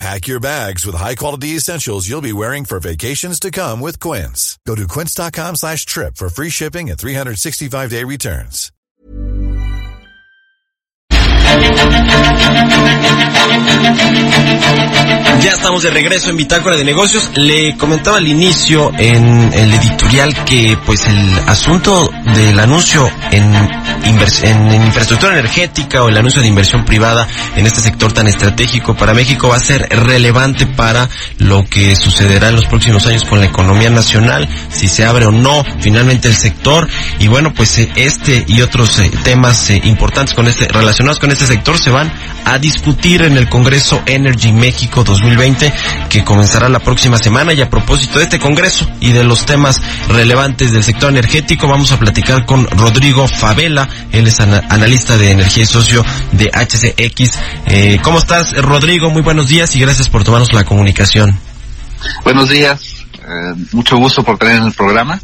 [0.00, 4.58] Pack your bags with high-quality essentials you'll be wearing for vacations to come with Quince.
[4.66, 8.72] Go to quince.com slash trip for free shipping and 365-day returns.
[15.40, 17.30] Ya estamos de regreso en Bitácora de Negocios.
[17.36, 23.52] Le comentaba al inicio en el editorial que pues el asunto del anuncio en,
[24.04, 27.26] en infraestructura energética o el anuncio de inversión privada
[27.56, 31.08] en este sector tan estratégico para México va a ser relevante para
[31.38, 35.32] lo que sucederá en los próximos años con la economía nacional, si se abre o
[35.32, 36.88] no finalmente el sector.
[37.18, 41.30] Y bueno, pues eh, este y otros eh, temas eh, importantes con este relacionados con
[41.30, 42.12] este sector se van
[42.44, 45.72] a discutir en el Congreso Energy México 2020
[46.08, 49.80] que comenzará la próxima semana y a propósito de este Congreso y de los temas
[50.08, 55.64] relevantes del sector energético vamos a platicar con Rodrigo Favela, él es analista de energía
[55.64, 57.38] y socio de HCX.
[57.66, 59.10] Eh, ¿Cómo estás Rodrigo?
[59.10, 61.38] Muy buenos días y gracias por tomarnos la comunicación.
[62.22, 65.20] Buenos días, eh, mucho gusto por tener en el programa.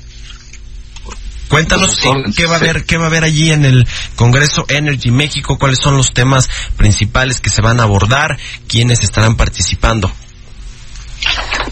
[1.50, 2.00] Cuéntanos
[2.36, 5.80] qué va a haber, qué va a haber allí en el Congreso Energy México, cuáles
[5.80, 10.12] son los temas principales que se van a abordar, quiénes estarán participando.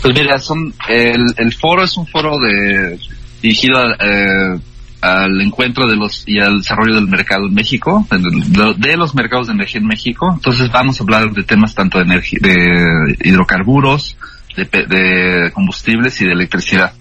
[0.03, 2.99] Pues mira, son el, foro es un foro de
[3.41, 4.59] dirigido eh,
[5.01, 9.55] al encuentro de los y al desarrollo del mercado en México, de, los mercados de
[9.55, 10.31] energía en México.
[10.35, 14.17] Entonces vamos a hablar de temas tanto de energía, de hidrocarburos,
[14.57, 16.93] de, combustibles y de electricidad.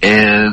[0.00, 0.48] Eh,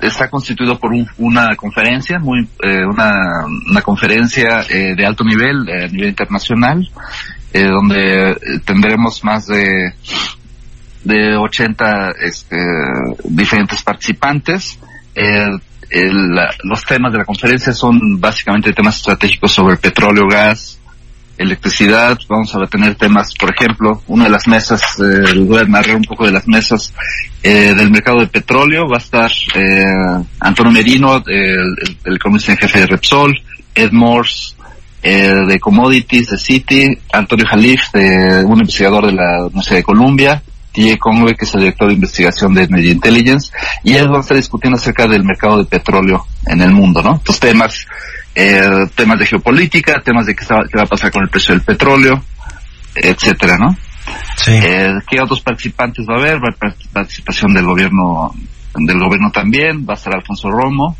[0.00, 5.88] está constituido por una conferencia, muy, eh, una, conferencia eh, de alto nivel, eh, a
[5.88, 6.88] nivel internacional,
[7.52, 9.92] donde tendremos más de,
[11.02, 12.56] de 80 este,
[13.24, 14.78] diferentes participantes.
[16.62, 20.80] Los temas de la conferencia son básicamente temas estratégicos sobre petróleo, gas,
[21.36, 25.96] electricidad, vamos a tener temas, por ejemplo, una de las mesas, eh, voy a narrar
[25.96, 26.92] un poco de las mesas
[27.42, 29.84] eh, del mercado de petróleo, va a estar eh,
[30.38, 31.74] Antonio Merino, el,
[32.04, 33.34] el, economista en jefe de Repsol,
[33.74, 34.54] Ed Morse,
[35.02, 40.42] eh, de Commodities, de City, Antonio Jalif, de un investigador de la Universidad de Columbia,
[40.72, 40.98] T.J.
[40.98, 44.36] Conway, que es el director de investigación de Media Intelligence, y ellos van a estar
[44.36, 47.16] discutiendo acerca del mercado de petróleo en el mundo, ¿no?
[47.16, 47.86] Estos temas
[48.34, 52.22] eh, temas de geopolítica, temas de qué, va a pasar con el precio del petróleo,
[52.94, 53.76] etcétera, ¿no?
[54.36, 54.52] Sí.
[54.52, 56.36] Eh, ¿Qué otros participantes va a haber?
[56.36, 58.32] Va a haber participación del gobierno,
[58.74, 60.96] del gobierno también, va a estar Alfonso Romo,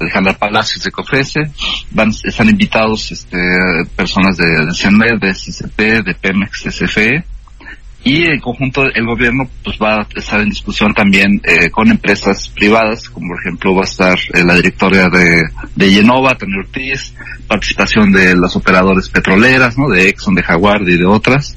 [0.00, 1.40] Alejandra Palacios de COFESE,
[1.92, 3.38] van, están invitados este,
[3.94, 7.24] personas de, de CENMED, de SCP, de Pemex, de CFE,
[8.04, 12.48] y en conjunto el gobierno pues va a estar en discusión también eh, con empresas
[12.48, 15.42] privadas, como por ejemplo va a estar eh, la directoria de,
[15.76, 17.14] de Genova, Tania Ortiz,
[17.46, 19.88] participación de los operadores petroleras, ¿no?
[19.88, 21.56] De Exxon, de Jaguar y de otras,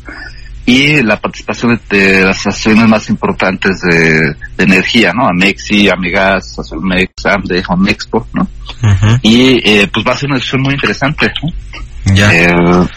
[0.67, 5.27] y la participación de, las asociaciones más importantes de, energía, ¿no?
[5.27, 8.47] Amexi, Amigas, Azulmex, AMDE, Homexpo, ¿no?
[9.21, 12.13] Y eh, pues va a ser una discusión muy interesante, ¿no?
[12.13, 12.87] Ya.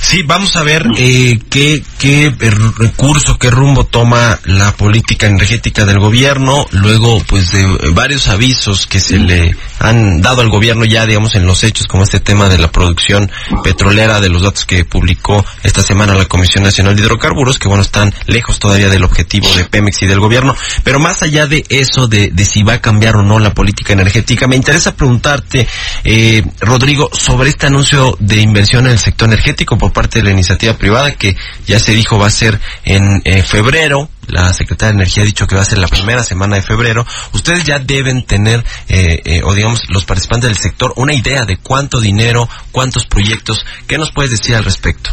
[0.00, 2.32] Sí, vamos a ver eh, qué, qué
[2.78, 9.00] recurso, qué rumbo toma la política energética del gobierno, luego pues de varios avisos que
[9.00, 12.58] se le han dado al gobierno ya, digamos, en los hechos, como este tema de
[12.58, 13.30] la producción
[13.64, 17.82] petrolera, de los datos que publicó esta semana la Comisión Nacional de Hidrocarburos, que bueno,
[17.82, 22.06] están lejos todavía del objetivo de Pemex y del gobierno, pero más allá de eso,
[22.06, 25.66] de, de si va a cambiar o no la política energética, me interesa preguntarte,
[26.04, 30.32] eh, Rodrigo, sobre este anuncio de inversión en el sector energético, por parte de la
[30.32, 34.08] iniciativa privada que ya se dijo va a ser en eh, febrero.
[34.26, 37.06] La Secretaría de Energía ha dicho que va a ser la primera semana de febrero.
[37.32, 41.58] Ustedes ya deben tener, eh, eh, o digamos, los participantes del sector, una idea de
[41.58, 43.64] cuánto dinero, cuántos proyectos.
[43.86, 45.10] ¿Qué nos puedes decir al respecto?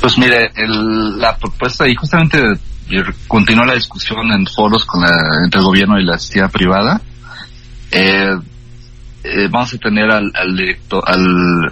[0.00, 2.40] Pues mire, la propuesta, y justamente
[3.28, 5.04] continúa la discusión en foros con
[5.44, 7.00] entre el gobierno y la iniciativa privada.
[7.92, 8.34] Eh,
[9.24, 11.20] eh, vamos a tener al, al director, al,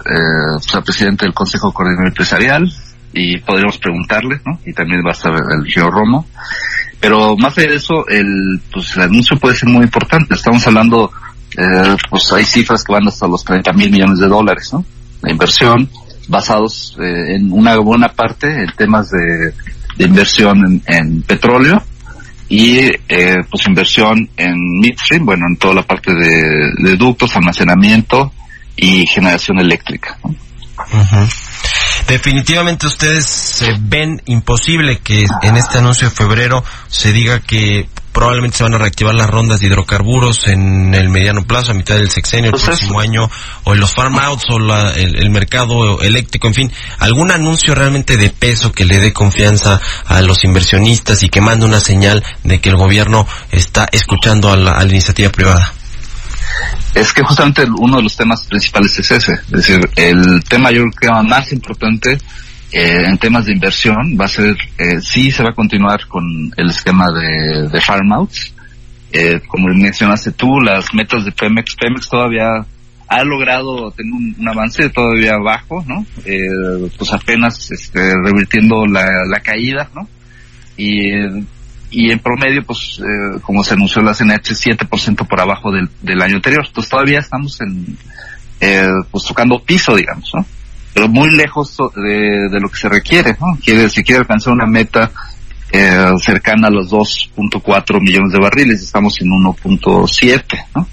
[0.05, 2.71] eh, pues, presidente del Consejo Coordinador Empresarial
[3.13, 4.59] y podríamos preguntarle, ¿no?
[4.65, 6.27] Y también va a estar el Geo Romo.
[6.99, 10.35] Pero más allá de eso, el, pues el anuncio puede ser muy importante.
[10.35, 11.11] Estamos hablando,
[11.57, 14.83] eh, pues hay cifras que van hasta los 30 mil millones de dólares, ¿no?
[15.21, 15.89] La inversión,
[16.27, 19.53] basados eh, en una buena parte en temas de,
[19.97, 21.81] de inversión en, en petróleo
[22.49, 28.31] y eh, pues inversión en midstream, bueno, en toda la parte de, ductos, almacenamiento
[28.75, 30.17] y generación eléctrica.
[32.07, 38.63] Definitivamente ustedes ven imposible que en este anuncio de febrero se diga que probablemente se
[38.63, 42.47] van a reactivar las rondas de hidrocarburos en el mediano plazo, a mitad del sexenio,
[42.47, 43.29] el pues próximo año,
[43.63, 48.31] o en los farm outs, o el, mercado eléctrico, en fin, algún anuncio realmente de
[48.31, 52.69] peso que le dé confianza a los inversionistas y que mande una señal de que
[52.69, 55.71] el gobierno está escuchando a la, iniciativa privada.
[56.95, 60.81] Es que justamente uno de los temas principales es ese, es decir, el tema yo
[60.95, 62.17] creo que más importante
[62.71, 66.23] eh, en temas de inversión va a ser, eh, sí se va a continuar con
[66.55, 68.53] el esquema de, de farm outs.
[69.11, 72.65] Eh, como mencionaste tú, las metas de Pemex, Pemex todavía
[73.07, 76.05] ha logrado tener un, avance todavía bajo, ¿no?
[76.25, 80.07] Eh, pues apenas este, revirtiendo la, la caída, ¿no?
[80.75, 81.09] Y,
[81.89, 86.21] y en promedio, pues, eh, como se anunció la CNH, 7% por abajo del, del
[86.21, 86.65] año anterior.
[86.67, 87.97] Entonces todavía estamos en,
[88.59, 90.45] eh, pues tocando piso, digamos, ¿no?
[90.97, 93.55] Pero muy lejos de, de lo que se requiere, ¿no?
[93.63, 95.11] Quiere, si quiere alcanzar una meta
[95.71, 100.41] eh, cercana a los 2.4 millones de barriles, estamos en 1.7,
[100.75, 100.87] ¿no?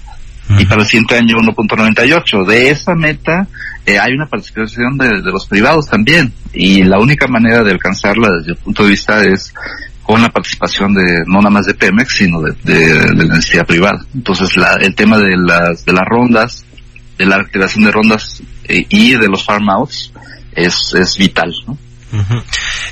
[0.59, 2.45] Y para el siguiente año 1.98.
[2.45, 3.47] De esa meta
[3.83, 6.31] eh, hay una participación de, de, los privados también.
[6.53, 9.55] Y la única manera de alcanzarla desde el punto de vista es
[10.03, 13.65] con la participación de no nada más de Pemex, sino de, de, de la necesidad
[13.65, 14.05] privada.
[14.13, 16.63] Entonces la, el tema de las, de las rondas,
[17.17, 20.11] de la activación de rondas y de los farm outs
[20.53, 21.53] es, es vital.
[21.67, 21.77] ¿no?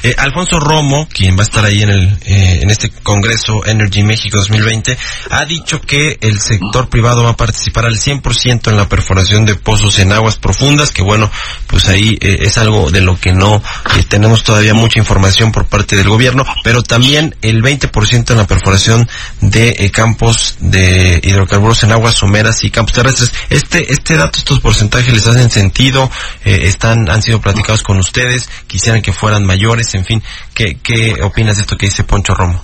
[0.01, 4.03] Eh, Alfonso Romo, quien va a estar ahí en, el, eh, en este Congreso Energy
[4.03, 4.97] México 2020,
[5.29, 9.55] ha dicho que el sector privado va a participar al 100% en la perforación de
[9.55, 11.29] pozos en aguas profundas, que bueno,
[11.67, 13.61] pues ahí eh, es algo de lo que no
[14.07, 19.07] tenemos todavía mucha información por parte del gobierno, pero también el 20% en la perforación
[19.41, 23.31] de campos de hidrocarburos en aguas someras y campos terrestres.
[23.49, 26.09] Este, este dato, estos porcentajes les hacen sentido,
[26.43, 31.57] están, han sido platicados con ustedes, quisieran que fueran mayores, en fin, ¿qué, qué opinas
[31.57, 32.61] de esto que dice Poncho Romo?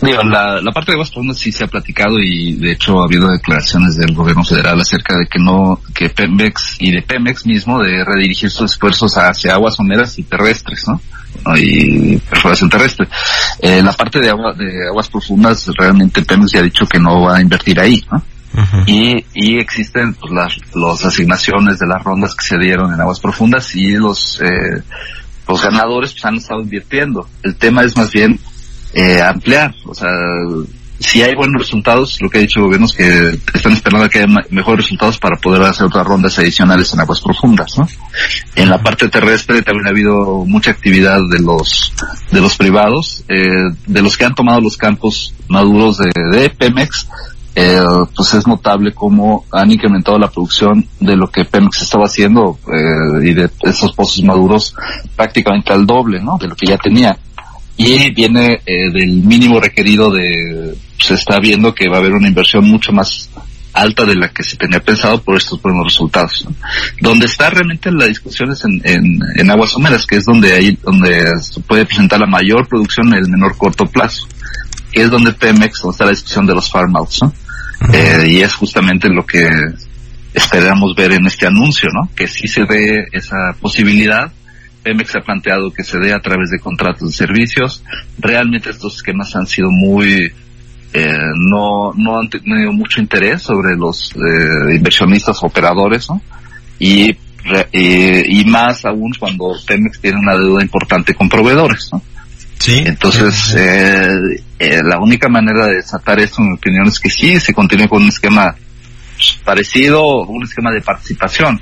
[0.00, 3.04] Digo, la, la parte de aguas profundas sí se ha platicado y de hecho ha
[3.04, 7.82] habido declaraciones del gobierno federal acerca de que no, que Pemex y de Pemex mismo
[7.82, 11.00] de redirigir sus esfuerzos hacia aguas someras y terrestres, ¿no?
[11.56, 13.08] y perforación terrestre.
[13.60, 17.22] Eh, la parte de, agua, de aguas profundas realmente Pemex ya ha dicho que no
[17.22, 18.22] va a invertir ahí, ¿no?
[18.86, 20.32] y, y existen pues,
[20.74, 24.82] las asignaciones de las rondas que se dieron en aguas profundas y los eh,
[25.48, 27.28] los ganadores pues han estado invirtiendo.
[27.42, 28.38] El tema es más bien
[28.92, 30.08] eh, ampliar, o sea,
[30.98, 34.20] si hay buenos resultados, lo que ha dicho el gobierno es que están esperando que
[34.20, 37.86] haya mejores resultados para poder hacer otras rondas adicionales en aguas profundas, ¿no?
[38.54, 41.92] En la parte terrestre también ha habido mucha actividad de los
[42.30, 47.08] de los privados, eh, de los que han tomado los campos maduros de, de Pemex,
[47.58, 47.80] eh,
[48.14, 53.30] pues es notable cómo han incrementado la producción de lo que Pemex estaba haciendo eh,
[53.30, 54.74] y de esos pozos maduros
[55.16, 56.36] prácticamente al doble, ¿no?
[56.36, 57.16] De lo que ya tenía.
[57.78, 62.28] Y viene eh, del mínimo requerido de, se está viendo que va a haber una
[62.28, 63.30] inversión mucho más
[63.72, 66.46] alta de la que se tenía pensado por estos buenos resultados.
[67.00, 70.78] Donde está realmente la discusión es en, en, en aguas húmedas, que es donde hay,
[70.82, 74.26] donde se puede presentar la mayor producción en el menor corto plazo,
[74.92, 77.32] que es donde Pemex, donde está la discusión de los farm outs, ¿no?
[77.92, 79.48] Eh, y es justamente lo que
[80.34, 82.10] esperamos ver en este anuncio, ¿no?
[82.14, 84.32] Que si se dé esa posibilidad.
[84.82, 87.82] Pemex ha planteado que se dé a través de contratos de servicios.
[88.18, 90.32] Realmente estos esquemas han sido muy,
[90.92, 91.18] eh,
[91.50, 96.22] no, no han tenido mucho interés sobre los eh, inversionistas operadores, ¿no?
[96.78, 97.16] Y,
[97.72, 102.00] y más aún cuando Pemex tiene una deuda importante con proveedores, ¿no?
[102.58, 102.82] Sí.
[102.84, 107.38] Entonces, eh, eh, la única manera de desatar esto, en mi opinión, es que sí,
[107.38, 108.54] se continúe con un esquema
[109.44, 111.60] parecido, un esquema de participación,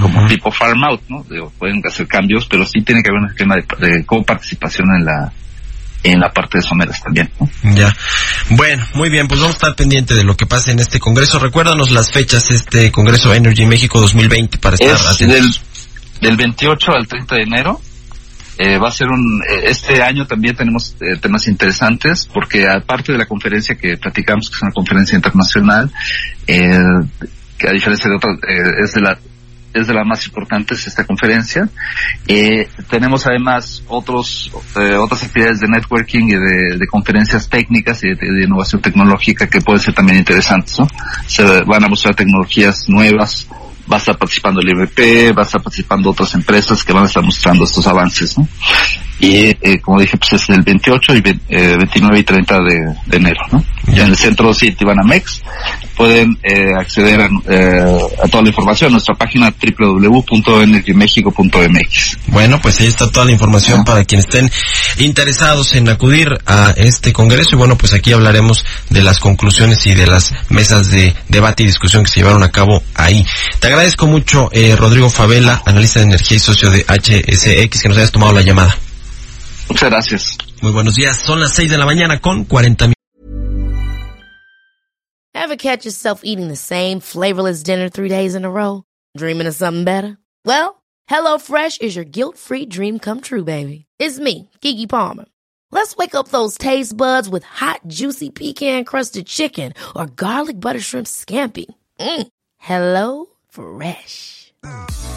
[0.00, 1.24] como tipo farm out, ¿no?
[1.58, 5.32] pueden hacer cambios, pero sí tiene que haber un esquema de, de coparticipación en la
[6.02, 7.30] en la parte de someras también.
[7.62, 7.94] Ya.
[8.50, 11.38] Bueno, muy bien, pues vamos a estar pendientes de lo que pase en este congreso.
[11.38, 15.50] Recuérdanos las fechas, este Congreso Energy México 2020 para estar es Del,
[16.20, 17.80] del 28 al 30 de enero
[18.58, 23.12] eh, va a ser un, eh, este año también tenemos eh, temas interesantes porque aparte
[23.12, 25.90] de la conferencia que platicamos, que es una conferencia internacional,
[26.46, 26.78] eh,
[27.58, 28.38] que a diferencia de otras,
[28.82, 29.18] es de la,
[29.74, 31.68] es de las más importantes esta conferencia.
[32.88, 38.44] tenemos además otros, otras actividades de networking y de, de conferencias técnicas y de, de,
[38.44, 40.88] innovación tecnológica que pueden ser también interesantes, ¿no?
[41.26, 43.48] Se van a mostrar tecnologías nuevas,
[43.90, 47.06] va a estar participando el IBP, va a estar participando otras empresas que van a
[47.06, 48.48] estar mostrando estos avances, ¿no?
[49.18, 53.64] Y eh, como dije pues es el 28 y 29 y 30 de, enero ¿no?
[53.86, 55.42] en el centro Citibanamex
[55.96, 58.92] pueden eh, acceder a, a, toda la información.
[58.92, 64.50] Nuestra página www.energymexico.mx bueno pues ahí está toda la información para quienes estén
[64.98, 67.52] interesados en acudir a este congreso.
[67.52, 71.66] Y bueno pues aquí hablaremos de las conclusiones y de las mesas de debate y
[71.66, 73.24] discusión que se llevaron a cabo ahí.
[73.60, 78.12] Te agradezco mucho Rodrigo Favela analista de energía y socio de HSX que nos hayas
[78.12, 78.76] tomado la llamada
[79.68, 80.38] Muchas gracias.
[80.62, 81.16] Muy buenos días.
[81.18, 82.96] Son las 6 de la mañana con 40 minutos.
[85.34, 88.82] Ever catch yourself eating the same flavorless dinner three days in a row?
[89.16, 90.18] Dreaming of something better?
[90.44, 93.86] Well, HelloFresh is your guilt-free dream come true, baby.
[93.98, 95.26] It's me, Kiki Palmer.
[95.70, 101.06] Let's wake up those taste buds with hot, juicy pecan-crusted chicken or garlic butter shrimp
[101.06, 101.66] scampi.
[102.00, 102.28] Mm.
[102.58, 104.52] Hello Fresh.